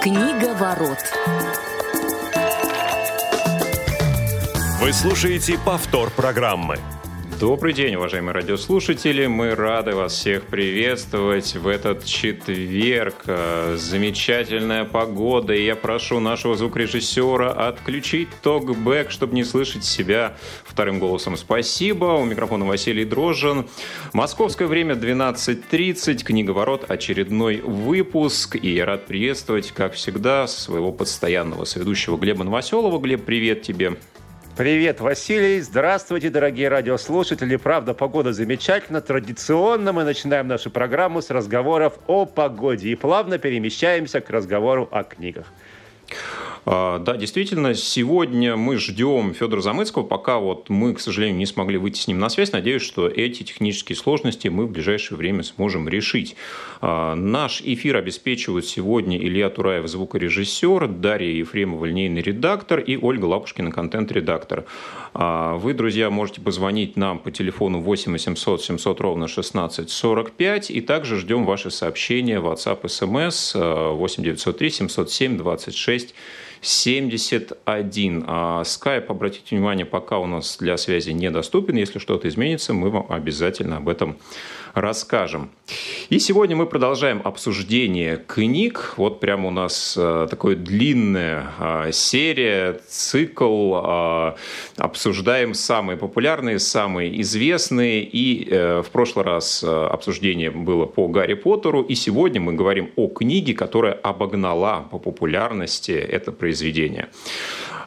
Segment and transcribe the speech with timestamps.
[0.00, 0.98] Книга ворот.
[4.80, 6.78] Вы слушаете повтор программы.
[7.40, 9.26] Добрый день, уважаемые радиослушатели.
[9.26, 13.14] Мы рады вас всех приветствовать в этот четверг.
[13.24, 20.98] Э, замечательная погода, и я прошу нашего звукорежиссера отключить токбэк, чтобы не слышать себя вторым
[20.98, 21.38] голосом.
[21.38, 22.16] Спасибо.
[22.18, 23.66] У микрофона Василий Дрожжин.
[24.12, 26.22] Московское время 12.30.
[26.22, 26.90] Книга ворот.
[26.90, 28.58] Очередной выпуск.
[28.60, 33.00] И я рад приветствовать, как всегда, своего постоянного соведущего Глеба Новоселова.
[33.00, 33.96] Глеб, привет тебе.
[34.60, 35.58] Привет, Василий.
[35.62, 37.56] Здравствуйте, дорогие радиослушатели.
[37.56, 39.00] Правда, погода замечательна.
[39.00, 45.02] Традиционно мы начинаем нашу программу с разговоров о погоде и плавно перемещаемся к разговору о
[45.04, 45.46] книгах.
[46.66, 51.78] А, да, действительно, сегодня мы ждем Федора Замыцкого, пока вот мы, к сожалению, не смогли
[51.78, 52.52] выйти с ним на связь.
[52.52, 56.36] Надеюсь, что эти технические сложности мы в ближайшее время сможем решить.
[56.80, 63.70] А, наш эфир обеспечивают сегодня Илья Тураев, звукорежиссер, Дарья Ефремова, линейный редактор и Ольга Лапушкина,
[63.70, 64.64] контент-редактор.
[65.14, 70.80] А, вы, друзья, можете позвонить нам по телефону 8 800 700 ровно 16 45 и
[70.80, 76.14] также ждем ваши сообщения в WhatsApp, SMS 8 903 707 26
[76.62, 78.24] 71.
[78.26, 81.76] А Skype, обратите внимание, пока у нас для связи недоступен.
[81.76, 84.16] Если что-то изменится, мы вам обязательно об этом
[84.74, 85.50] расскажем.
[86.08, 88.94] И сегодня мы продолжаем обсуждение книг.
[88.96, 93.76] Вот прямо у нас э, такая длинная э, серия, цикл.
[93.76, 94.34] Э,
[94.76, 98.02] обсуждаем самые популярные, самые известные.
[98.02, 101.82] И в прошлый раз обсуждение было по Гарри Поттеру.
[101.82, 107.08] И сегодня мы говорим о книге, которая обогнала по популярности это произведение.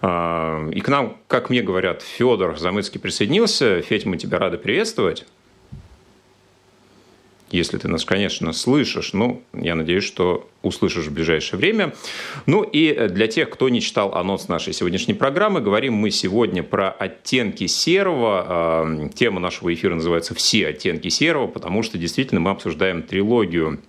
[0.01, 3.81] И к нам, как мне говорят, Федор Замыцкий присоединился.
[3.81, 5.25] Федь, мы тебя рады приветствовать
[7.53, 9.13] если ты нас, конечно, слышишь.
[9.13, 11.93] Ну, я надеюсь, что услышишь в ближайшее время.
[12.47, 16.89] Ну и для тех, кто не читал анонс нашей сегодняшней программы, говорим мы сегодня про
[16.89, 18.45] оттенки серого.
[18.47, 23.79] А, тема нашего эфира называется «Все оттенки серого», потому что действительно мы обсуждаем трилогию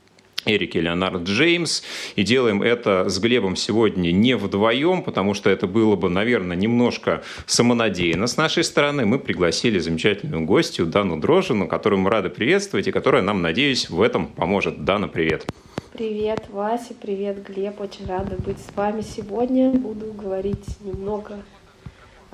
[0.47, 1.82] Эрик и Леонард Джеймс.
[2.16, 7.22] И делаем это с Глебом сегодня не вдвоем, потому что это было бы, наверное, немножко
[7.47, 9.06] самонадеянно с нашей стороны.
[9.06, 14.00] Мы пригласили замечательную гостью Дану Дрожину, которую мы рады приветствовать и которая нам, надеюсь, в
[14.00, 14.84] этом поможет.
[14.84, 15.47] Дана, привет.
[15.93, 17.81] Привет, Вася, привет, Глеб.
[17.81, 19.71] Очень рада быть с вами сегодня.
[19.71, 21.38] Буду говорить немного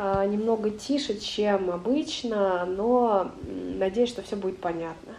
[0.02, 3.32] а, немного тише, чем обычно, но
[3.76, 5.12] надеюсь, что все будет понятно.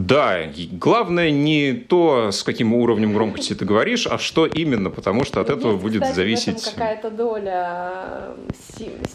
[0.00, 0.38] Да,
[0.72, 5.48] главное не то, с каким уровнем громкости ты говоришь, а что именно, потому что от
[5.48, 6.64] Есть, этого будет кстати, зависеть...
[6.64, 8.34] какая-то доля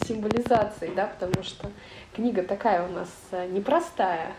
[0.07, 1.71] символизации, да, потому что
[2.15, 4.33] книга такая у нас э, непростая.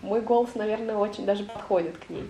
[0.00, 2.24] Мой голос, наверное, очень даже подходит к ней.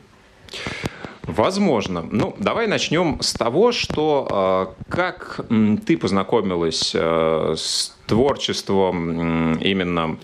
[1.25, 2.09] Возможно.
[2.11, 5.41] Ну, давай начнем с того, что э, как
[5.85, 10.17] ты познакомилась э, с творчеством э, именно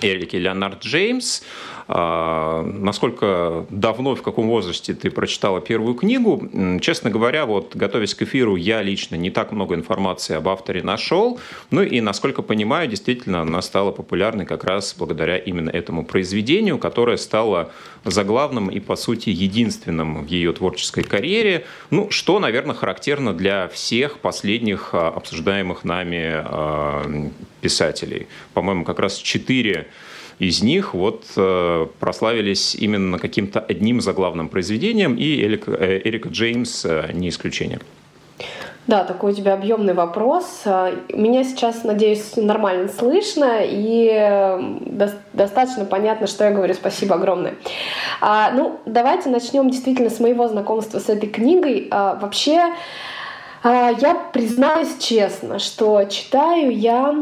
[0.00, 6.78] Эрики Леонард Джеймс, а, насколько давно, в каком возрасте ты прочитала первую книгу?
[6.80, 11.40] Честно говоря, вот готовясь к эфиру, я лично не так много информации об авторе нашел.
[11.70, 17.16] Ну и, насколько понимаю, действительно она стала популярной как раз благодаря именно этому произведению, которое
[17.16, 17.72] стало
[18.04, 21.64] заглавным и, по сути, единственным в ее творческой карьере.
[21.90, 28.26] Ну, что, наверное, характерно для всех последних а, обсуждаемых нами а, писателей.
[28.54, 29.88] По-моему, как раз четыре
[30.42, 36.84] из них вот э, прославились именно каким-то одним заглавным произведением, и Эрик, э, Эрика Джеймс
[36.84, 37.78] э, не исключение.
[38.88, 40.64] Да, такой у тебя объемный вопрос.
[41.14, 44.08] Меня сейчас, надеюсь, нормально слышно и
[44.86, 46.74] до достаточно понятно, что я говорю.
[46.74, 47.54] Спасибо огромное.
[48.20, 51.86] А, ну, давайте начнем действительно с моего знакомства с этой книгой.
[51.92, 52.74] А, вообще,
[53.62, 57.14] а, я признаюсь честно, что читаю я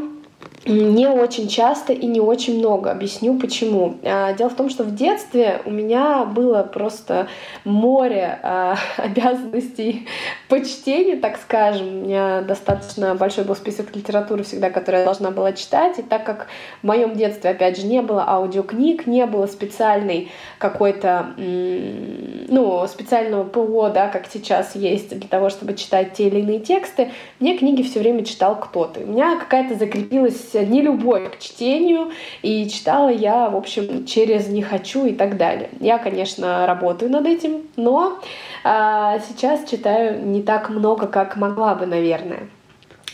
[0.66, 2.90] не очень часто и не очень много.
[2.90, 3.96] Объясню почему.
[4.02, 7.28] А, дело в том, что в детстве у меня было просто
[7.64, 10.06] море э, обязанностей
[10.48, 11.88] по чтению, так скажем.
[11.88, 15.98] У меня достаточно большой был список литературы всегда, которую я должна была читать.
[15.98, 16.48] И так как
[16.82, 23.88] в моем детстве, опять же, не было аудиокниг, не было специальной какой-то, ну, специального ПО,
[23.88, 28.00] да, как сейчас есть, для того, чтобы читать те или иные тексты, мне книги все
[28.00, 29.00] время читал кто-то.
[29.00, 32.10] У меня какая-то закрепилась не любовь к чтению,
[32.42, 35.70] и читала я, в общем, через «не хочу» и так далее.
[35.80, 38.18] Я, конечно, работаю над этим, но
[38.64, 42.48] а, сейчас читаю не так много, как могла бы, наверное.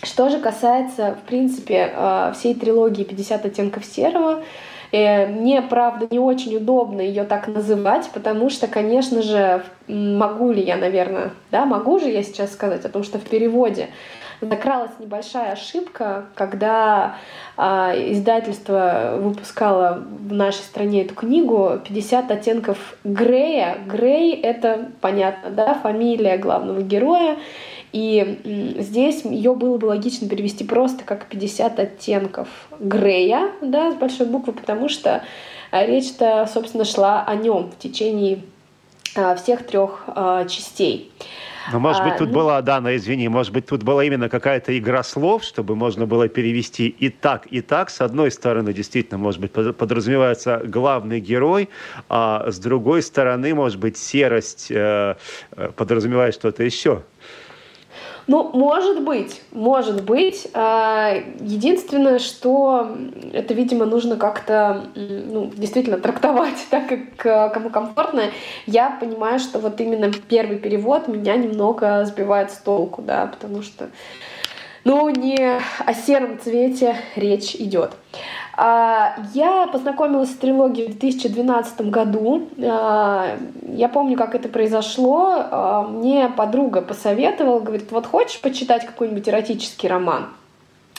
[0.02, 4.42] Что же касается, в принципе, а, всей трилогии «50 оттенков серого»,
[4.92, 10.62] Э, мне, правда, не очень удобно ее так называть, потому что, конечно же, могу ли
[10.62, 13.88] я, наверное, да, могу же я сейчас сказать о том, что в переводе
[14.40, 17.16] закралась небольшая ошибка, когда
[17.56, 17.62] э,
[18.12, 23.78] издательство выпускало в нашей стране эту книгу «50 оттенков Грея».
[23.86, 27.36] Грей— это, понятно, да, фамилия главного героя,
[27.92, 32.48] и здесь ее было бы логично перевести просто как 50 оттенков
[32.78, 35.22] Грея, да, с большой буквы, потому что
[35.72, 38.42] речь-то, собственно, шла о нем в течение
[39.36, 41.12] всех трех а, частей.
[41.72, 42.34] Ну, может быть, тут а, ну...
[42.34, 46.86] была, Дана, извини, может быть, тут была именно какая-то игра слов, чтобы можно было перевести
[46.86, 47.90] и так, и так.
[47.90, 51.68] С одной стороны, действительно, может быть, подразумевается главный герой,
[52.08, 55.16] а с другой стороны, может быть, серость э,
[55.56, 57.02] э подразумевает что-то еще.
[58.26, 60.48] Ну, может быть, может быть.
[60.52, 62.96] А, единственное, что
[63.32, 68.24] это, видимо, нужно как-то ну, действительно трактовать так, как кому комфортно.
[68.66, 73.90] Я понимаю, что вот именно первый перевод меня немного сбивает с толку, да, потому что
[74.82, 77.92] ну, не о сером цвете речь идет.
[78.56, 82.48] А, я познакомилась с трилогией в 2012 году.
[82.62, 83.36] А,
[83.68, 85.34] я помню, как это произошло.
[85.50, 90.28] А, мне подруга посоветовала, говорит, вот хочешь почитать какой-нибудь эротический роман?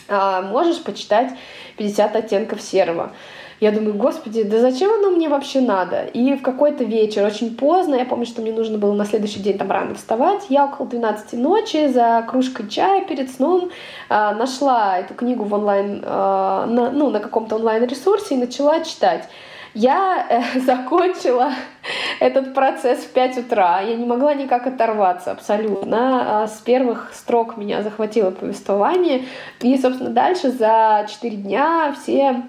[0.09, 1.33] Можешь почитать
[1.77, 3.12] «50 оттенков серого».
[3.59, 6.04] Я думаю, господи, да зачем оно мне вообще надо?
[6.04, 9.57] И в какой-то вечер, очень поздно, я помню, что мне нужно было на следующий день
[9.57, 13.71] там рано вставать, я около 12 ночи за кружкой чая перед сном
[14.09, 19.27] э, нашла эту книгу в онлайн, э, на, ну, на каком-то онлайн-ресурсе и начала читать.
[19.74, 21.51] Я э, закончила
[22.19, 23.81] этот процесс в 5 утра.
[23.81, 26.44] Я не могла никак оторваться абсолютно.
[26.44, 29.25] А с первых строк меня захватило повествование.
[29.62, 32.44] И, собственно, дальше за 4 дня все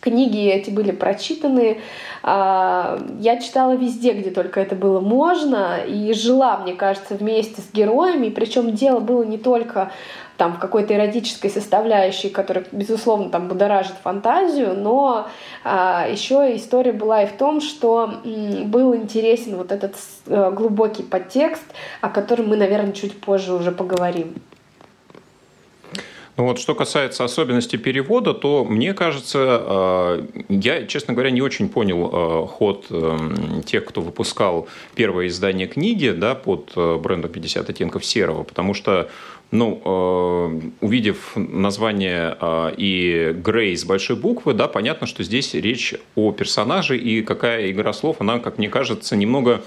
[0.00, 1.80] Книги эти были прочитаны.
[2.22, 7.72] А, я читала везде, где только это было можно, и жила, мне кажется, вместе с
[7.72, 8.30] героями.
[8.30, 9.90] Причем дело было не только
[10.40, 15.28] там в какой-то эротической составляющей, которая, безусловно, там будоражит фантазию, но
[15.64, 19.96] а, еще история была и в том, что был интересен вот этот
[20.26, 21.64] а, глубокий подтекст,
[22.00, 24.34] о котором мы, наверное, чуть позже уже поговорим.
[26.40, 31.68] Ну вот, что касается особенностей перевода, то мне кажется, э, я, честно говоря, не очень
[31.68, 37.68] понял э, ход эм, тех, кто выпускал первое издание книги да, под э, брендом 50
[37.68, 39.10] оттенков серого, потому что
[39.50, 42.36] ну, увидев название
[42.76, 47.92] и Грей с большой буквы, да, понятно, что здесь речь о персонаже, и какая игра
[47.92, 49.62] слов, она, как мне кажется, немного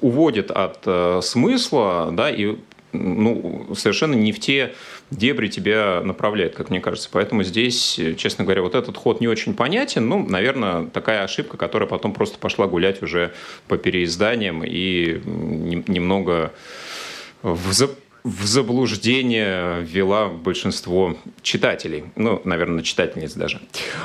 [0.00, 2.56] уводит от смысла, да, и
[2.96, 4.74] ну, совершенно не в те
[5.10, 7.08] дебри тебя направляет, как мне кажется.
[7.12, 10.08] Поэтому здесь, честно говоря, вот этот ход не очень понятен.
[10.08, 13.32] Ну, наверное, такая ошибка, которая потом просто пошла гулять уже
[13.68, 15.20] по переизданиям и
[15.86, 16.52] немного
[17.42, 17.72] в
[18.26, 22.06] в заблуждение ввела большинство читателей.
[22.16, 23.60] Ну, наверное, читательниц даже.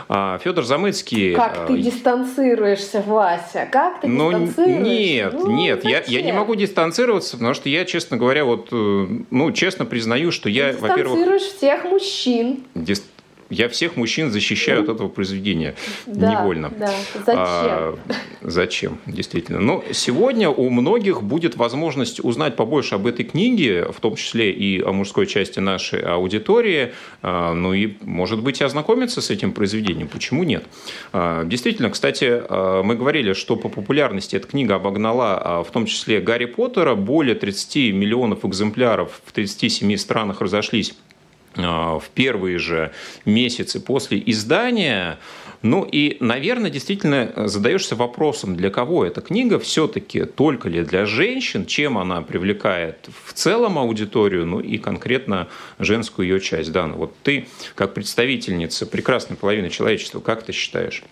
[0.10, 1.34] А, Федор Замыцкий...
[1.34, 3.68] Как а, ты дистанцируешься, Вася?
[3.72, 4.84] Как ты ну, дистанцируешься?
[4.84, 9.08] Нет, ну, нет, я, я не могу дистанцироваться, потому что я, честно говоря, вот, э,
[9.32, 11.18] ну, честно признаю, что я, во-первых...
[11.18, 12.64] Дистанцируешь всех мужчин.
[12.76, 13.04] Дис
[13.51, 15.75] я всех мужчин защищаю от этого произведения
[16.07, 16.71] да, невольно.
[16.77, 16.92] Да.
[17.13, 17.36] Зачем?
[17.38, 17.98] А,
[18.42, 19.59] зачем, действительно.
[19.59, 24.81] Но сегодня у многих будет возможность узнать побольше об этой книге, в том числе и
[24.81, 30.08] о мужской части нашей аудитории, а, ну и, может быть, и ознакомиться с этим произведением.
[30.08, 30.63] Почему нет?
[31.12, 36.22] А, действительно, кстати, а, мы говорили, что по популярности эта книга обогнала в том числе
[36.22, 36.96] Гарри Поттера.
[36.96, 41.11] Более 30 миллионов экземпляров в 37 странах разошлись а,
[41.55, 42.91] в первые же
[43.25, 45.20] месяцы после издания.
[45.62, 51.65] Ну и, наверное, действительно задаешься вопросом, для кого эта книга все-таки только ли для женщин,
[51.67, 56.72] чем она привлекает в целом аудиторию, ну и конкретно женскую ее часть.
[56.72, 61.03] Да, ну вот ты, как представительница прекрасной половины человечества, как ты считаешь?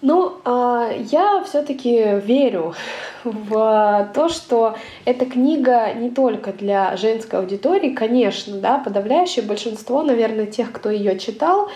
[0.00, 2.74] Ну, а, я все-таки верю
[3.30, 10.46] в то, что эта книга не только для женской аудитории, конечно, да, подавляющее большинство, наверное,
[10.46, 11.68] тех, кто ее читал,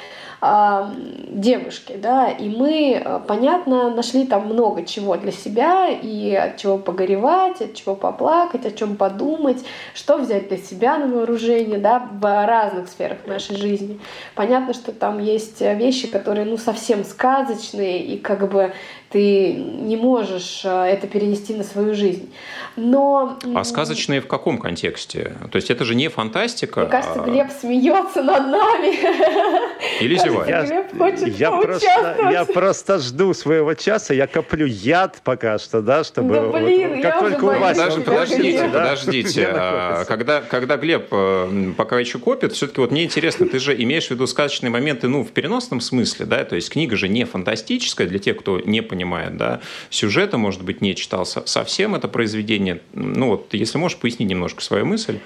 [1.29, 6.79] девушки, да, и мы, э, понятно, нашли там много чего для себя, и от чего
[6.79, 12.47] погоревать, от чего поплакать, о чем подумать, что взять для себя на вооружение, да, в
[12.47, 14.01] разных сферах нашей жизни.
[14.35, 18.73] Понятно, что там есть вещи, которые, ну, совсем сказочные, и как бы
[19.13, 22.33] ты не можешь э, это перенести на свою жизнь.
[22.77, 23.39] Но...
[23.55, 25.37] А сказочные в каком контексте?
[25.51, 26.81] То есть это же не фантастика.
[26.81, 27.29] Мне кажется, а...
[27.29, 30.03] Глеб смеется над нами.
[30.03, 30.49] Или зевает.
[30.49, 35.83] Я, Глеб хочет я, просто, я просто жду своего часа, я коплю яд пока что,
[35.83, 36.35] да, чтобы...
[36.35, 37.77] Да, блин, вот, как только у вас...
[37.77, 38.79] Подожди, подождите, да?
[38.81, 39.49] подождите.
[39.53, 44.07] А, когда, когда Глеб э, пока еще копит, все-таки вот мне интересно, ты же имеешь
[44.07, 48.07] в виду сказочные моменты, ну, в переносном смысле, да, то есть книга же не фантастическая
[48.07, 52.81] для тех, кто не понимает, да, сюжета, может быть, не читался совсем это произведение.
[52.93, 55.19] Ну, вот, если можешь, пояснить немножко свою мысль.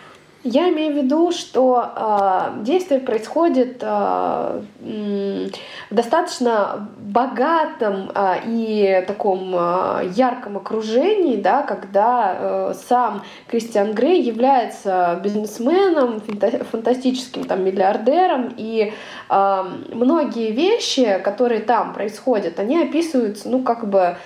[0.45, 9.55] Я имею в виду, что э, действие происходит э, в достаточно богатом э, и таком
[9.57, 16.23] э, ярком окружении, да, когда э, сам Кристиан Грей является бизнесменом,
[16.71, 18.93] фантастическим там, миллиардером, и
[19.29, 24.17] э, многие вещи, которые там происходят, они описываются, ну, как бы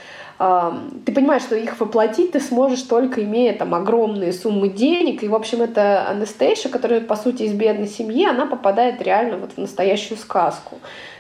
[1.05, 5.23] ты понимаешь, что их воплотить ты сможешь только имея там огромные суммы денег.
[5.23, 9.53] И, в общем, это Анастейша, которая, по сути, из бедной семьи, она попадает реально вот
[9.53, 10.79] в настоящую сказку.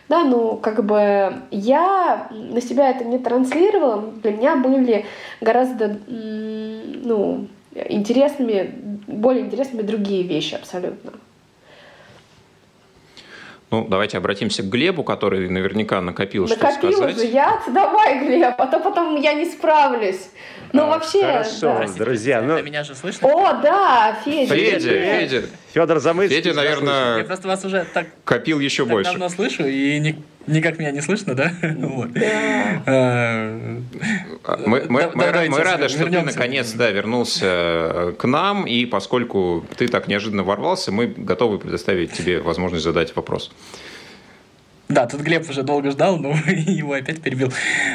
[0.08, 4.02] Да, ну, как бы я на себя это не транслировала.
[4.22, 5.04] Для меня были
[5.42, 8.74] гораздо, ну, интересными,
[9.06, 11.12] более интересными другие вещи абсолютно.
[13.70, 16.98] Ну, давайте обратимся к Глебу, который наверняка накопил, накопил что сказать.
[16.98, 20.28] Накопил же я, давай, Глеб, а то потом я не справлюсь.
[20.72, 21.92] Ну, а, вообще, Хорошо, да.
[21.96, 22.42] друзья.
[22.42, 22.60] Ну...
[22.62, 23.28] Меня же слышно?
[23.28, 24.54] О, да, Федя.
[24.54, 25.42] Федя, Федя.
[25.72, 26.36] Федор Замыцкий.
[26.36, 29.10] Федя, наверное, я просто вас уже так копил еще так больше.
[29.12, 30.16] давно слышу, и не,
[30.50, 31.52] никак меня не слышно, да?
[31.78, 32.10] вот.
[32.86, 33.56] А,
[34.66, 40.42] мы, рады, что ты наконец да, вернулся э, к нам, и поскольку ты так неожиданно
[40.42, 43.50] ворвался, мы готовы предоставить тебе возможность задать вопрос.
[44.90, 47.52] Да, тут Глеб уже долго ждал, но его опять перебил.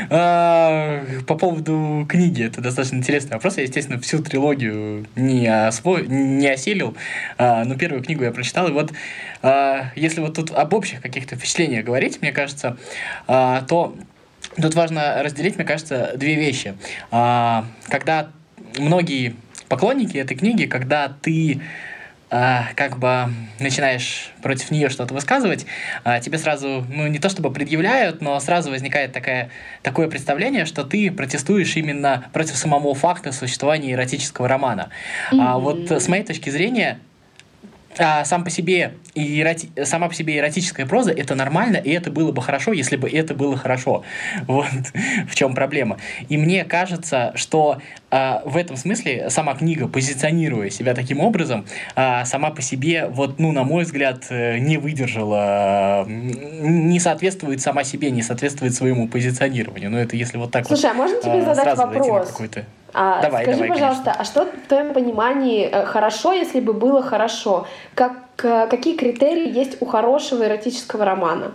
[0.09, 3.57] А, по поводу книги, это достаточно интересный вопрос.
[3.57, 5.97] Я, естественно, всю трилогию не, осво...
[5.97, 6.95] не осилил,
[7.37, 8.69] а, но первую книгу я прочитал.
[8.69, 8.93] И вот
[9.41, 12.77] а, если вот тут об общих каких-то впечатлениях говорить, мне кажется,
[13.27, 13.93] а, то
[14.55, 16.75] тут важно разделить, мне кажется, две вещи.
[17.11, 18.31] А, когда
[18.77, 19.35] многие
[19.67, 21.59] поклонники этой книги, когда ты
[22.75, 25.65] как бы начинаешь против нее что-то высказывать,
[26.03, 29.49] а, тебе сразу, ну не то чтобы предъявляют, но сразу возникает такая,
[29.83, 34.89] такое представление, что ты протестуешь именно против самого факта существования эротического романа.
[35.31, 35.39] Mm-hmm.
[35.41, 36.99] А вот с моей точки зрения,
[37.97, 39.69] а, сам по себе и эроти...
[39.83, 43.33] сама по себе эротическая проза это нормально, и это было бы хорошо, если бы это
[43.33, 44.03] было хорошо.
[44.47, 44.67] Вот
[45.27, 45.97] в чем проблема.
[46.29, 47.79] И мне кажется, что
[48.11, 53.39] а, в этом смысле сама книга, позиционируя себя таким образом, а, сама по себе, вот,
[53.39, 59.89] ну, на мой взгляд, э, не выдержала, не соответствует сама себе, не соответствует своему позиционированию.
[59.89, 62.33] Но это если вот так Слушай, вот, а можно тебе а, задать вопрос?
[62.97, 64.21] А, давай, скажи, давай, пожалуйста, конечно.
[64.21, 67.67] а что в твоем понимании э, хорошо, если бы было хорошо?
[67.93, 71.51] Как, какие критерии есть у хорошего эротического романа?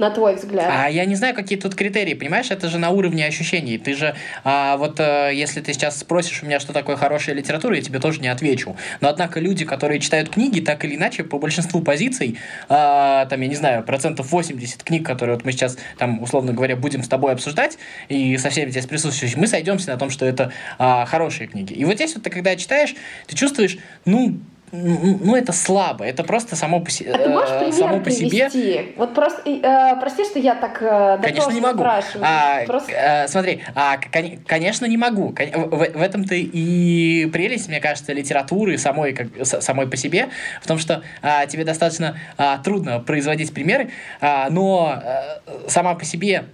[0.00, 0.66] На твой взгляд?
[0.68, 2.50] А я не знаю, какие тут критерии, понимаешь?
[2.50, 3.78] Это же на уровне ощущений.
[3.78, 7.76] Ты же, а, вот а, если ты сейчас спросишь у меня, что такое хорошая литература,
[7.76, 8.76] я тебе тоже не отвечу.
[9.00, 12.38] Но однако люди, которые читают книги, так или иначе, по большинству позиций,
[12.68, 16.76] а, там, я не знаю, процентов 80 книг, которые вот мы сейчас, там, условно говоря,
[16.76, 17.78] будем с тобой обсуждать,
[18.08, 21.74] и со всеми здесь присутствующими, мы сойдемся на том, что это а, хорошие книги.
[21.74, 22.94] И вот здесь вот ты, когда читаешь,
[23.26, 23.76] ты чувствуешь,
[24.06, 24.40] ну,
[24.72, 27.12] ну, это слабо, это просто само по, себе.
[27.12, 28.92] а ты можешь пример само по себе.
[28.96, 31.82] Вот просто, э, прости, что я так э, Конечно, не могу.
[31.82, 32.92] А, просто...
[32.92, 33.98] э, смотри, а,
[34.46, 35.34] конечно, не могу.
[35.34, 40.28] В, в этом-то и прелесть, мне кажется, литературы самой, как, самой по себе,
[40.62, 46.04] в том, что а, тебе достаточно а, трудно производить примеры, а, но а, сама по
[46.04, 46.44] себе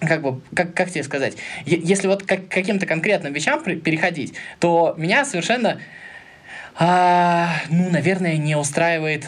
[0.00, 5.24] как бы, как, как тебе сказать, если вот к каким-то конкретным вещам переходить, то меня
[5.24, 5.80] совершенно
[6.78, 9.26] а, ну, наверное, не устраивает,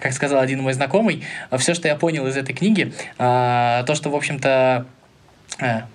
[0.00, 1.24] как сказал один мой знакомый,
[1.58, 4.86] все, что я понял из этой книги, а, то, что, в общем-то,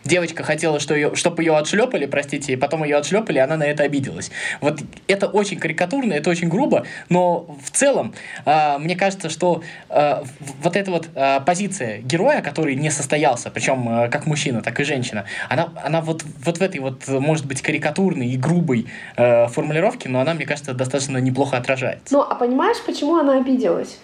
[0.04, 3.63] девочка хотела, что ее, чтобы ее отшлепали, простите, и потом ее отшлепали, и она на
[3.63, 4.32] это обиделась.
[4.62, 8.13] Вот это очень карикатурно, это очень грубо, но в целом
[8.46, 10.24] э, мне кажется, что э,
[10.62, 14.84] вот эта вот э, позиция героя, который не состоялся, причем э, как мужчина, так и
[14.84, 20.10] женщина, она, она вот, вот в этой вот, может быть, карикатурной и грубой э, формулировке,
[20.10, 22.13] но она, мне кажется, достаточно неплохо отражается.
[22.13, 23.98] Ну, а понимаешь, почему она обиделась?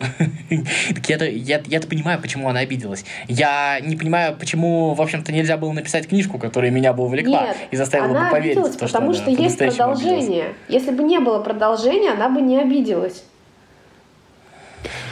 [0.00, 3.04] Так я-то, я, я-то понимаю, почему она обиделась.
[3.28, 7.56] Я не понимаю, почему, в общем-то, нельзя было написать книжку, которая меня бы увлекла Нет,
[7.70, 10.18] и заставила она бы поверить обиделась, то, потому что, что есть продолжение.
[10.18, 10.56] обиделась.
[10.68, 13.24] Если бы не было продолжения, она бы не обиделась.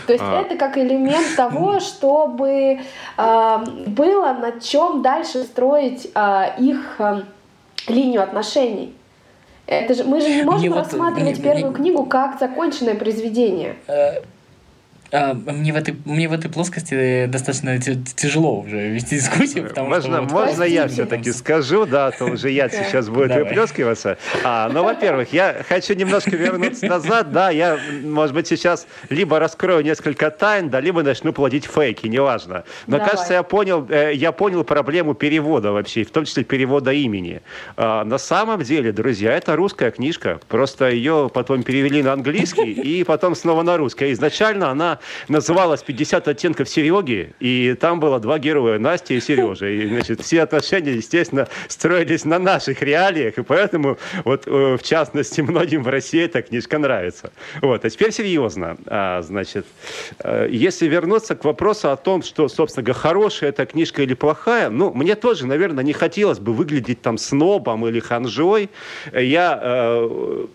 [0.07, 0.41] То есть а...
[0.41, 2.81] это как элемент того, чтобы
[3.19, 7.23] э, было на чем дальше строить э, их э,
[7.89, 8.95] линию отношений.
[9.67, 13.77] Это же, мы же не можем мне рассматривать вот, первую мне, книгу как законченное произведение.
[13.87, 14.23] Э,
[15.11, 20.19] а, мне, в этой, мне в этой плоскости достаточно тяжело уже вести дискуссию, потому можно,
[20.19, 20.35] что...
[20.35, 24.19] Вот можно я все-таки скажу, да, то уже я сейчас будет выплескиваться.
[24.45, 29.83] А, ну, во-первых, я хочу немножко вернуться назад, да, я, может быть, сейчас либо раскрою
[29.83, 32.65] несколько тайн, да, либо начну плодить фейки, неважно.
[32.87, 33.13] Но, Давай.
[33.13, 37.41] кажется, я понял, э, я понял проблему перевода вообще, в том числе перевода имени.
[37.77, 43.05] А, на самом деле, друзья, это русская книжка, просто ее потом перевели на английский и
[43.05, 44.05] потом снова на русский.
[44.05, 44.98] А изначально она
[45.29, 49.69] называлась «50 оттенков Сереги», и там было два героя, Настя и Сережа.
[49.69, 55.41] И, значит, все отношения, естественно, строились на наших реалиях, и поэтому, вот, э, в частности,
[55.41, 57.33] многим в России эта книжка нравится.
[57.61, 58.77] Вот, а теперь серьезно.
[58.87, 59.67] А, значит,
[60.21, 64.71] э, если вернуться к вопросу о том, что, собственно говоря, хорошая эта книжка или плохая,
[64.71, 68.71] ну, мне тоже, наверное, не хотелось бы выглядеть там снобом или ханжой.
[69.13, 70.47] Я э,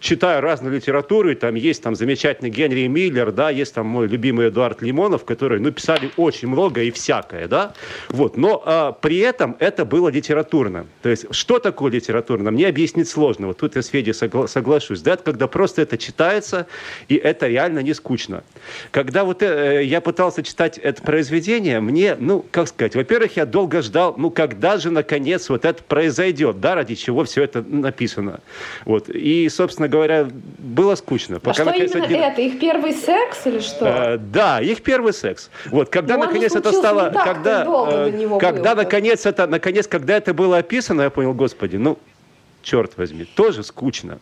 [0.00, 4.48] читаю разную литературу, и там есть там замечательный Генри Миллер, да, есть там мой любимый
[4.48, 7.74] Эдуард Лимонов, которые, ну, писали очень много и всякое, да,
[8.08, 10.86] вот, но а, при этом это было литературно.
[11.02, 13.48] То есть, что такое литературно, мне объяснить сложно.
[13.48, 16.66] Вот тут я с Федей согла- соглашусь, да, когда просто это читается,
[17.08, 18.42] и это реально не скучно.
[18.90, 23.82] Когда вот э, я пытался читать это произведение, мне, ну, как сказать, во-первых, я долго
[23.82, 28.40] ждал, ну, когда же, наконец, вот это произойдет, да, ради чего все это написано.
[28.84, 31.40] Вот, и, собственно говоря, было скучно.
[31.40, 32.20] Пока, а что наконец, именно один...
[32.20, 32.40] это?
[32.40, 33.69] Их первый секс или что?
[33.80, 35.50] Э, да, их первый секс.
[35.66, 40.58] Вот, когда Но наконец это стало, когда, э, когда наконец это, наконец, когда это было
[40.58, 41.98] описано, я понял, господи, ну
[42.62, 44.18] черт возьми, тоже скучно.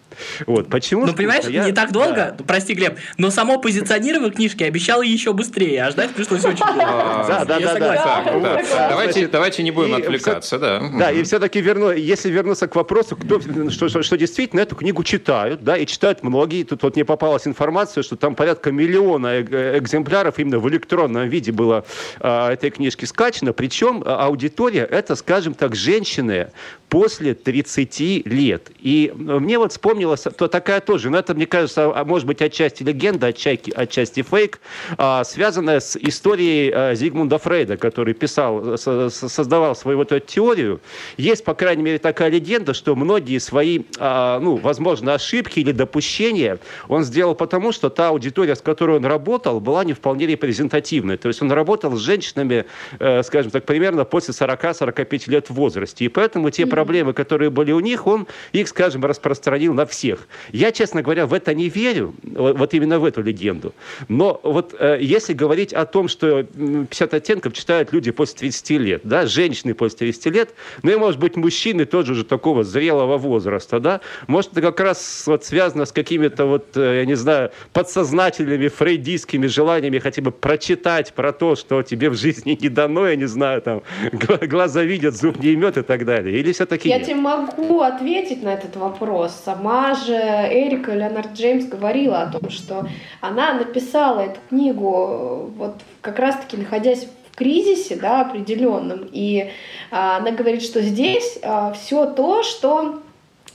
[0.46, 1.64] Вот, почему Ну, понимаешь, я...
[1.64, 2.44] не так долго, да.
[2.44, 6.78] прости, Глеб, но само позиционирование книжки обещало еще быстрее, а ждать пришлось очень долго.
[6.78, 8.88] Да, да, да.
[8.90, 10.82] Давайте давайте не будем отвлекаться, да.
[10.98, 13.40] Да, и все-таки верну, если вернуться к вопросу, кто,
[13.70, 16.64] что, что действительно эту книгу читают, да, и читают многие.
[16.64, 21.84] Тут вот мне попалась информация, что там порядка миллиона экземпляров именно в электронном виде было
[22.20, 23.52] а, этой книжки скачано.
[23.52, 26.48] Причем а, аудитория это, скажем так, женщины
[26.88, 28.70] после 30 лет.
[28.78, 32.82] И мне вот вспомнилась то такая тоже, но это, мне кажется, а, может быть, отчасти
[32.82, 34.60] легенда, отчасти, отчасти фейк,
[34.96, 40.80] а, связанная с историей а, Зигмунда Фрейда, который писал, создавал свою вот эту теорию.
[41.16, 47.04] Есть, по крайней мере, такая легенда, что многие свои, ну, возможно, ошибки или допущения он
[47.04, 51.16] сделал потому, что та аудитория, с которой он работал, была не вполне репрезентативной.
[51.16, 52.64] То есть он работал с женщинами,
[52.98, 56.04] э, скажем так, примерно после 40-45 лет в возрасте.
[56.04, 60.26] И поэтому те проблемы, которые были у них, он он их, скажем, распространил на всех.
[60.52, 63.74] Я, честно говоря, в это не верю, вот именно в эту легенду.
[64.08, 69.00] Но вот э, если говорить о том, что 50 оттенков читают люди после 30 лет,
[69.04, 73.80] да, женщины после 30 лет, ну и, может быть, мужчины тоже уже такого зрелого возраста,
[73.80, 78.68] да, может, это как раз вот связано с какими-то вот, э, я не знаю, подсознательными
[78.68, 83.26] фрейдистскими желаниями хотя бы прочитать про то, что тебе в жизни не дано, я не
[83.26, 83.82] знаю, там,
[84.42, 86.38] глаза видят, зуб не имет и так далее.
[86.38, 87.06] Или все-таки Я нет?
[87.06, 89.32] тебе могу ответить ответить на этот вопрос.
[89.44, 92.88] Сама же Эрика Леонард Джеймс говорила о том, что
[93.20, 99.08] она написала эту книгу вот как раз-таки находясь в кризисе, да, определенном.
[99.12, 99.50] И
[99.90, 103.02] а, она говорит, что здесь а, все то, что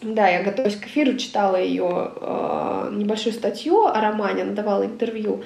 [0.02, 5.44] да, я готовясь к эфиру, читала ее э, небольшую статью о романе, она давала интервью.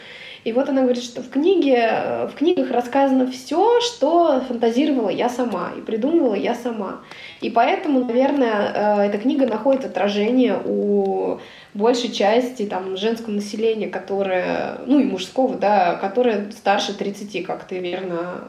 [0.47, 5.73] И вот она говорит, что в книге, в книгах рассказано все, что фантазировала я сама
[5.77, 7.01] и придумывала я сама.
[7.41, 11.39] И поэтому, наверное, э, эта книга находит отражение у
[11.73, 17.79] большей части там, женского населения, которое, ну и мужского, да, которое старше 30, как ты
[17.79, 18.45] верно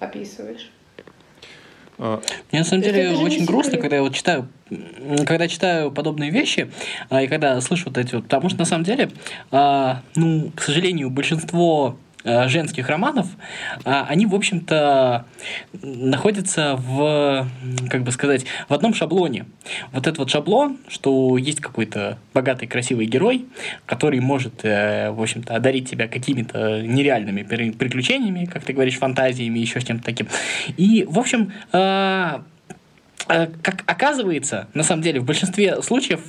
[0.00, 0.72] описываешь.
[2.04, 4.48] А, Мне на самом деле очень грустно, когда я вот читаю,
[5.24, 6.68] когда читаю подобные вещи,
[7.10, 9.08] а, и когда слышу вот эти вот, потому что на самом деле,
[9.52, 13.26] а, ну, к сожалению, большинство женских романов,
[13.84, 15.26] а они, в общем-то,
[15.82, 17.48] находятся в,
[17.90, 19.46] как бы сказать, в одном шаблоне.
[19.92, 23.46] Вот этот вот шаблон, что есть какой-то богатый, красивый герой,
[23.86, 29.80] который может, э, в общем-то, одарить тебя какими-то нереальными приключениями, как ты говоришь, фантазиями, еще
[29.80, 30.28] с чем-то таким.
[30.76, 32.40] И, в общем, э,
[33.26, 36.20] как оказывается, на самом деле, в большинстве случаев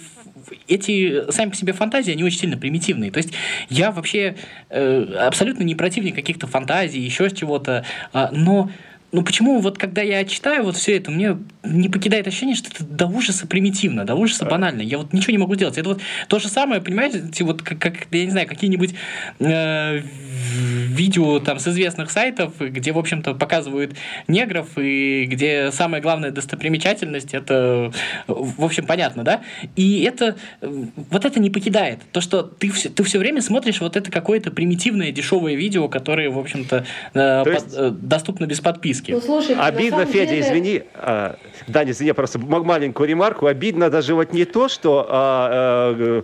[0.67, 3.11] эти сами по себе фантазии, они очень сильно примитивные.
[3.11, 3.33] То есть
[3.69, 4.35] я вообще
[4.69, 8.69] э, абсолютно не противник каких-то фантазий, еще чего-то, э, но
[9.13, 12.83] ну почему вот когда я читаю вот все это, мне не покидает ощущение, что это
[12.83, 14.81] до ужаса примитивно, до ужаса банально.
[14.81, 15.77] Я вот ничего не могу делать.
[15.77, 18.95] Это вот то же самое, понимаете, вот как, как я не знаю, какие-нибудь
[19.39, 20.01] э,
[20.43, 23.93] видео там с известных сайтов, где, в общем-то, показывают
[24.27, 27.91] негров, и где самая главная достопримечательность, это,
[28.27, 29.41] в общем, понятно, да?
[29.75, 31.99] И это, вот это не покидает.
[32.11, 36.29] То, что ты все, ты все время смотришь вот это какое-то примитивное дешевое видео, которое,
[36.29, 37.65] в общем-то, э, есть...
[37.65, 39.11] под, э, доступно без подписки.
[39.11, 40.41] Ну, слушайте, Обидно, Федя, деле...
[40.41, 40.83] извини.
[40.95, 43.47] А, Даня, извини, просто маленькую ремарку.
[43.47, 46.23] Обидно даже вот не то, что а, а,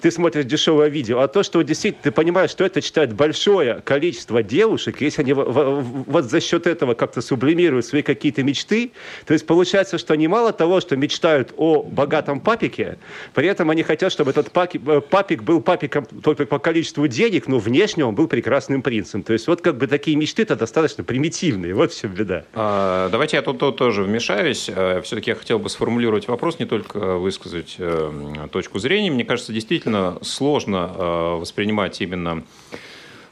[0.00, 4.42] ты смотришь дешевое видео, а то, что действительно ты понимаешь, что это читает большое количество
[4.42, 8.90] девушек, если они вот за счет этого как-то сублимируют свои какие-то мечты,
[9.24, 12.98] то есть получается, что они мало того, что мечтают о богатом папике,
[13.32, 17.60] при этом они хотят, чтобы этот э, папик был папиком только по количеству денег, но
[17.60, 19.22] внешне он был прекрасным принцем.
[19.22, 21.72] То есть вот как бы такие мечты-то достаточно примитивные.
[21.72, 22.44] Вот в беда.
[22.52, 24.68] А, давайте я тут, тут тоже вмешаюсь.
[24.68, 29.12] Э, Все-таки я хотел бы сформулировать вопрос, не только высказать э, точку зрения.
[29.12, 32.42] Мне кажется, действительно сложно воспринимать именно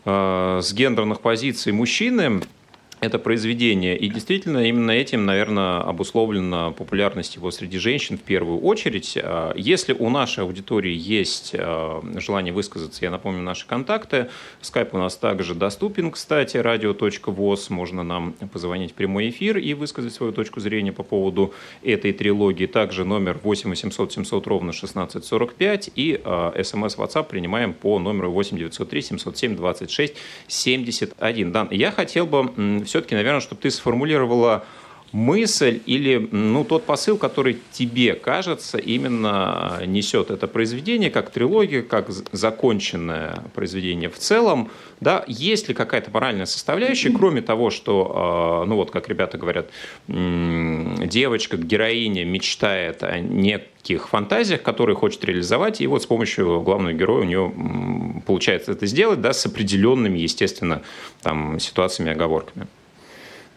[0.04, 2.42] с гендерных позиций мужчины
[3.00, 3.96] это произведение.
[3.96, 9.16] И действительно, именно этим, наверное, обусловлена популярность его среди женщин в первую очередь.
[9.22, 14.28] А, если у нашей аудитории есть а, желание высказаться, я напомню наши контакты.
[14.61, 17.70] Скайп у нас также доступен, кстати, радио.воз.
[17.70, 22.66] Можно нам позвонить в прямой эфир и высказать свою точку зрения по поводу этой трилогии.
[22.66, 28.56] Также номер 8 800 700 ровно 1645 и э, смс WhatsApp принимаем по номеру 8
[28.58, 30.14] 903 707 26
[30.48, 31.52] 71.
[31.52, 34.64] Дан, я хотел бы все-таки, наверное, чтобы ты сформулировала
[35.12, 42.11] мысль или ну, тот посыл, который тебе кажется именно несет это произведение, как трилогия, как
[42.11, 48.77] законченное произведение в целом, да, есть ли какая-то моральная составляющая, кроме того, что, а, ну
[48.77, 49.71] вот, как ребята говорят,
[50.09, 57.23] девочка, героиня мечтает о неких фантазиях, которые хочет реализовать, и вот с помощью главного героя
[57.23, 60.83] у нее получается это сделать, да, с определенными, естественно,
[61.23, 62.66] там, ситуациями, оговорками.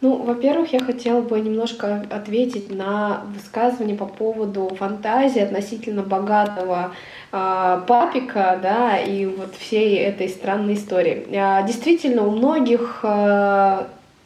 [0.02, 6.94] Ну, во-первых, я хотела бы немножко ответить на высказывание по поводу фантазии относительно богатого
[7.32, 11.28] э, папика, да, и вот всей этой странной истории.
[11.30, 13.84] Э, действительно, у многих э,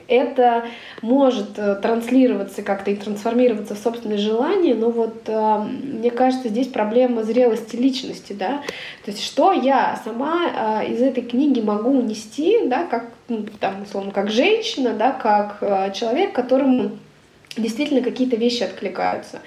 [0.07, 0.65] это
[1.01, 6.67] может э, транслироваться как-то и трансформироваться в собственные желания, но вот э, мне кажется, здесь
[6.67, 8.61] проблема зрелости личности, да,
[9.03, 13.83] то есть что я сама э, из этой книги могу унести, да, как, ну, там,
[13.83, 16.91] условно, как женщина, да, как человек, которому
[17.57, 19.39] действительно какие-то вещи откликаются.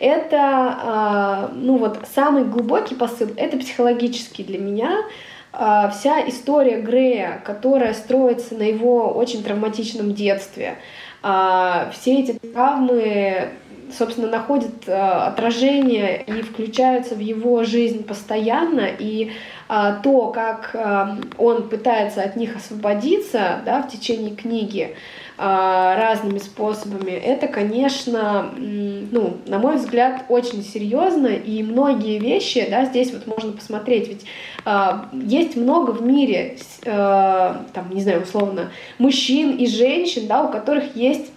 [0.00, 4.90] Это, ну вот, самый глубокий посыл, это психологический для меня,
[5.92, 10.78] вся история Грея, которая строится на его очень травматичном детстве,
[11.26, 13.48] а, все эти травмы,
[13.96, 19.32] собственно, находят а, отражение и включаются в его жизнь постоянно, и
[19.68, 20.76] то, как
[21.38, 24.94] он пытается от них освободиться да, в течение книги,
[25.36, 32.84] а, разными способами, это, конечно, ну, на мой взгляд, очень серьезно, и многие вещи, да,
[32.84, 34.26] здесь вот можно посмотреть, ведь
[35.12, 40.94] есть много в мире, э, там, не знаю, условно, мужчин и женщин, да, у которых
[40.94, 41.32] есть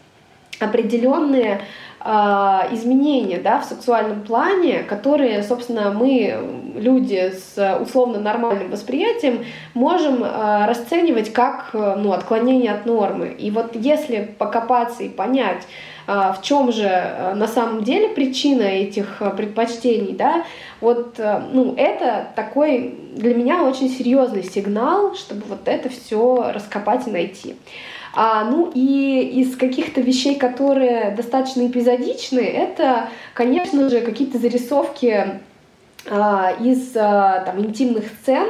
[0.59, 1.61] определенные а,
[2.71, 6.37] изменения да, в сексуальном плане, которые, собственно, мы,
[6.75, 9.43] люди с условно нормальным восприятием,
[9.73, 13.35] можем а, расценивать как ну, отклонение от нормы.
[13.37, 15.63] И вот если покопаться и понять,
[16.07, 20.45] а, в чем же на самом деле причина этих предпочтений, да,
[20.79, 21.19] вот,
[21.51, 27.55] ну, это такой для меня очень серьезный сигнал, чтобы вот это все раскопать и найти.
[28.19, 35.39] А, ну и из каких-то вещей, которые достаточно эпизодичны, это, конечно же, какие-то зарисовки
[36.09, 38.47] а, из а, там, интимных сцен,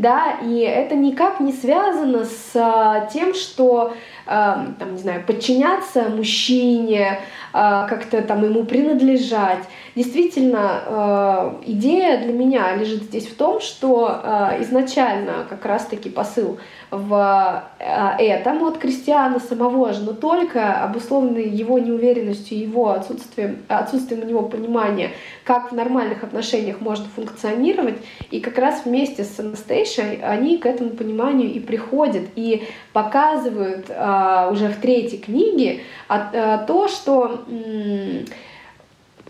[0.00, 3.92] да, и это никак не связано с а, тем, что,
[4.26, 7.20] там, не знаю, подчиняться мужчине,
[7.52, 9.64] как-то там ему принадлежать.
[9.96, 14.22] Действительно, идея для меня лежит здесь в том, что
[14.60, 16.60] изначально как раз-таки посыл
[16.92, 24.26] в этом от крестьяна самого же, но только обусловленный его неуверенностью, его отсутствием, отсутствием у
[24.26, 25.10] него понимания,
[25.42, 27.98] как в нормальных отношениях можно функционировать.
[28.30, 34.48] И как раз вместе с Анастейшей они к этому пониманию и приходят, и показывают а,
[34.50, 37.44] уже в третьей книге а, а, то, что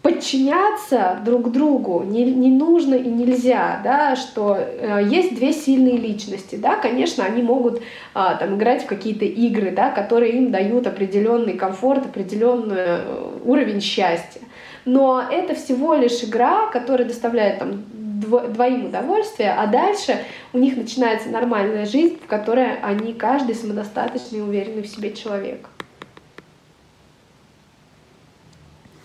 [0.03, 6.57] подчиняться друг другу не, не нужно и нельзя, да, что э, есть две сильные личности,
[6.57, 7.81] да, конечно, они могут э,
[8.15, 14.41] там играть в какие-то игры, да, которые им дают определенный комфорт, определенный э, уровень счастья,
[14.87, 17.85] но это всего лишь игра, которая доставляет там
[18.21, 24.83] двоим удовольствие, а дальше у них начинается нормальная жизнь, в которой они каждый самодостаточный уверенный
[24.83, 25.70] в себе человек.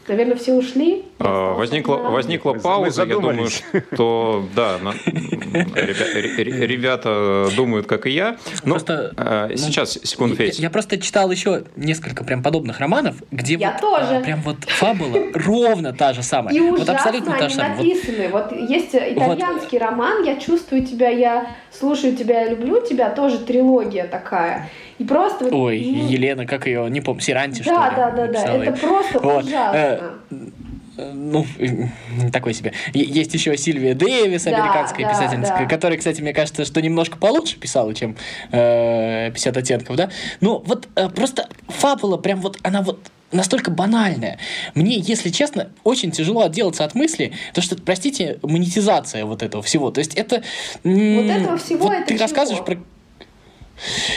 [0.07, 1.03] Наверное, все ушли.
[1.17, 8.37] А, возникла, возникла пауза, я думаю, что да, на, ребята, ребята думают, как и я.
[8.63, 10.59] Но просто, а, ну, сейчас, секунду, Федь.
[10.59, 14.17] Я, я просто читал еще несколько прям подобных романов, где я вот, тоже.
[14.17, 16.53] А, прям вот фабула ровно та же самая.
[16.53, 17.77] И вот абсолютно та же самая.
[17.77, 18.29] написаны.
[18.29, 19.81] Вот, вот есть итальянский вот.
[19.81, 24.69] роман «Я чувствую тебя, я слушаю тебя, я люблю тебя», тоже трилогия такая.
[24.97, 25.45] И просто...
[25.53, 27.95] Ой, ну, Елена, как ее, не помню, Сиранти, да, что ли?
[27.95, 29.43] Да, да, да, это просто вот.
[29.43, 30.21] ужасно.
[30.97, 31.45] Э, ну,
[32.31, 32.73] такой себе.
[32.93, 35.65] Есть еще Сильвия Дэвис, американская да, писательница, да.
[35.65, 38.15] которая, кстати, мне кажется, что немножко получше писала, чем
[38.51, 40.09] э, 50 оттенков, да?
[40.41, 42.99] Ну, вот э, просто фабула прям вот, она вот
[43.31, 44.39] настолько банальная.
[44.75, 49.91] Мне, если честно, очень тяжело отделаться от мысли, то что, простите, монетизация вот этого всего.
[49.91, 50.43] То есть это...
[50.83, 52.23] Вот этого всего вот это Ты чего?
[52.23, 52.77] рассказываешь про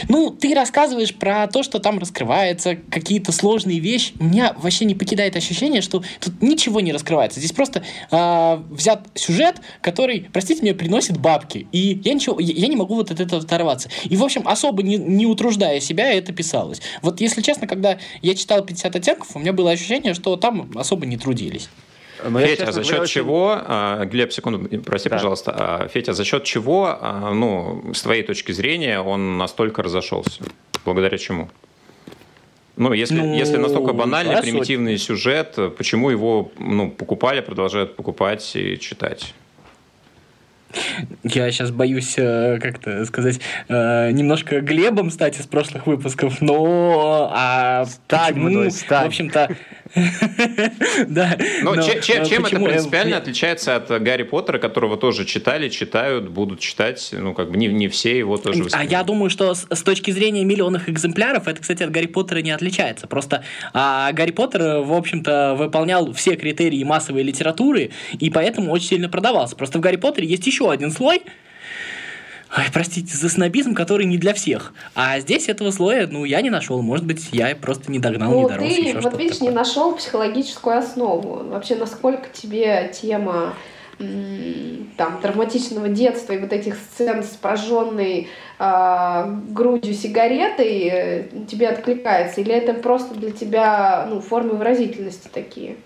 [0.09, 4.13] ну, ты рассказываешь про то, что там раскрывается, какие-то сложные вещи.
[4.19, 7.41] Меня вообще не покидает ощущение, что тут ничего не раскрывается.
[7.41, 11.67] Здесь просто э, взят сюжет, который, простите меня, приносит бабки.
[11.73, 13.89] И я ничего, я не могу вот от этого оторваться.
[14.05, 16.81] И, в общем, особо не, не утруждая себя, это писалось.
[17.03, 21.07] Вот, если честно, когда я читал 50 оттенков, у меня было ощущение, что там особо
[21.07, 21.69] не трудились.
[22.25, 23.13] Но Федя, а за счет очень...
[23.13, 25.17] чего, а, Глеб, секунду, прости, да.
[25.17, 26.99] пожалуйста, а, Федя, за счет чего,
[27.35, 30.43] ну, с твоей точки зрения, он настолько разошелся?
[30.85, 31.49] Благодаря чему?
[32.77, 34.53] Ну, если, ну, если настолько банальный, хорошо.
[34.53, 39.35] примитивный сюжет, почему его ну, покупали, продолжают покупать и читать?
[41.25, 47.87] Я сейчас боюсь э, как-то сказать э, немножко Глебом стать из прошлых выпусков, но а
[48.07, 49.57] так, ну, в общем-то,
[51.09, 51.37] да.
[51.63, 56.61] Но, но чем, чем это принципиально отличается от Гарри Поттера, которого тоже читали, читают, будут
[56.61, 59.83] читать, ну, как бы не, не все его тоже А я думаю, что с, с
[59.83, 63.07] точки зрения миллионных экземпляров, это, кстати, от Гарри Поттера не отличается.
[63.07, 69.09] Просто а, Гарри Поттер, в общем-то, выполнял все критерии массовой литературы, и поэтому очень сильно
[69.09, 69.57] продавался.
[69.57, 71.23] Просто в Гарри Поттере есть еще один слой,
[72.59, 74.73] Ой, простите, за снобизм, который не для всех.
[74.97, 76.83] А здесь этого слоя, ну, я не нашел.
[76.83, 78.67] Может быть, я просто не догнал, ну, не дорос.
[78.67, 79.51] Ты, еще вот видишь, такое.
[79.51, 81.49] не нашел психологическую основу.
[81.51, 83.55] Вообще, насколько тебе тема
[83.99, 92.41] там, травматичного детства и вот этих сцен с прожженной э, грудью сигаретой э, тебе откликается?
[92.41, 95.77] Или это просто для тебя ну, формы выразительности такие?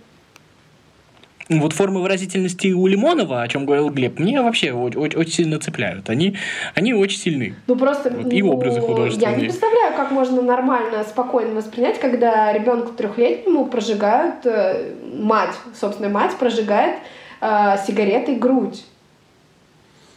[1.61, 6.09] Вот формы выразительности у Лимонова, о чем говорил Глеб, мне вообще очень, очень сильно цепляют.
[6.11, 6.37] Они,
[6.75, 7.55] они очень сильны.
[7.67, 9.31] Ну просто вот, и ну, образы художественные.
[9.31, 16.09] Я не представляю, как можно нормально, спокойно воспринять, когда ребенку трехлетнему прожигают, э, мать, собственно,
[16.09, 16.97] мать прожигает
[17.41, 18.85] э, сигаретой грудь.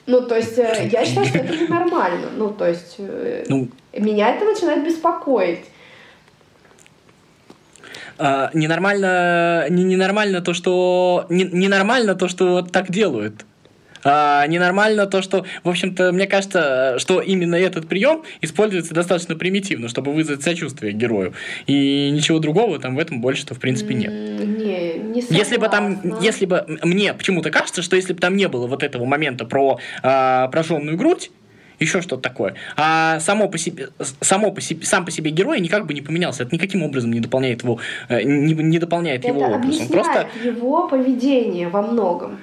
[0.08, 2.28] Ну, то есть, э, я считаю, что это ненормально.
[2.36, 5.66] Ну, то есть, э, ну, меня это начинает беспокоить.
[8.18, 13.46] А, ненормально, не, ненормально то, что не, ненормально то, что так делают.
[14.08, 19.90] А, ненормально то, что, в общем-то, мне кажется, что именно этот прием используется достаточно примитивно,
[19.90, 21.34] чтобы вызвать сочувствие герою.
[21.66, 24.12] И ничего другого там в этом больше-то в принципе нет.
[24.12, 25.36] Не, не согласна.
[25.36, 28.84] Если бы там, если бы мне почему-то кажется, что если бы там не было вот
[28.84, 31.32] этого момента про а, прожженную грудь,
[31.80, 32.56] еще что-то такое.
[32.76, 33.90] А само по себе,
[34.22, 36.44] само по себе, сам по себе герой никак бы не поменялся.
[36.44, 40.28] Это никаким образом не дополняет его, э, не, не дополняет Это его объясняет Он просто
[40.44, 42.38] его поведение во многом.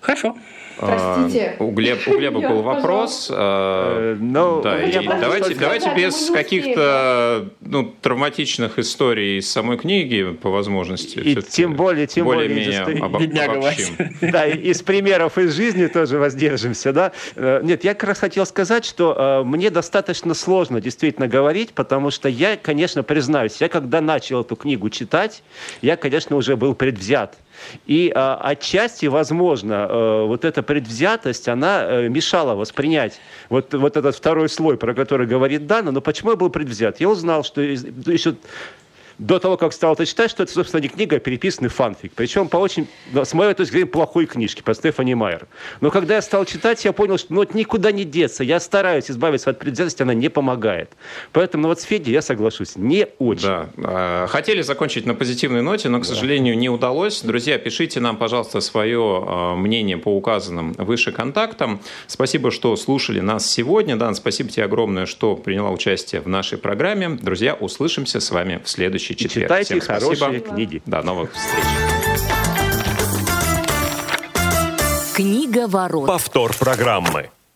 [0.00, 0.36] Хорошо.
[0.76, 1.56] Простите.
[1.58, 3.30] А, у, Глеб, у Глеба был вопрос.
[3.32, 10.36] А, э, ну, да, и давайте, давайте без каких-то ну, травматичных историй из самой книги,
[10.40, 11.18] по возможности.
[11.18, 13.96] И тем более, тем более, более менее об, обобщим.
[14.30, 17.12] Да, из примеров из жизни тоже воздержимся, да.
[17.36, 22.10] Э, нет, я как раз хотел сказать, что э, мне достаточно сложно действительно говорить, потому
[22.10, 25.42] что я, конечно, признаюсь, я когда начал эту книгу читать,
[25.82, 27.36] я, конечно, уже был предвзят.
[27.86, 34.16] И а, отчасти, возможно, а, вот эта предвзятость, она а, мешала воспринять вот, вот этот
[34.16, 35.90] второй слой, про который говорит Дана.
[35.90, 37.00] Но почему я был предвзят?
[37.00, 38.34] Я узнал, что еще
[39.20, 42.12] до того, как стал это читать, что это, собственно, не книга, а переписанный фанфик.
[42.14, 45.46] Причем по очень, с моей точки зрения, плохой книжке по Стефани Майер.
[45.82, 48.42] Но когда я стал читать, я понял, что ну, вот никуда не деться.
[48.42, 50.92] Я стараюсь избавиться от предвзятости, она не помогает.
[51.32, 52.76] Поэтому ну, вот с Федей я соглашусь.
[52.76, 53.42] Не очень.
[53.42, 53.68] Да.
[53.76, 57.20] А, хотели закончить на позитивной ноте, но, к сожалению, не удалось.
[57.20, 61.80] Друзья, пишите нам, пожалуйста, свое а, мнение по указанным выше контактам.
[62.06, 63.96] Спасибо, что слушали нас сегодня.
[63.96, 67.10] Дан, спасибо тебе огромное, что приняла участие в нашей программе.
[67.10, 68.68] Друзья, услышимся с вами в
[69.10, 69.46] следующий четверг.
[69.48, 70.54] читайте Всем хорошие спасибо.
[70.54, 70.82] книги.
[70.86, 71.64] До новых встреч.
[75.14, 76.06] Книга ворот.
[76.06, 77.30] Повтор программы.